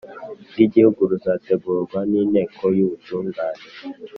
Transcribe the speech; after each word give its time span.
ry 0.49 0.59
igihugu 0.65 1.01
ruzategurwa 1.11 1.99
n 2.09 2.11
Inteko 2.21 2.63
y 2.77 2.79
Ubutungane 2.85 3.63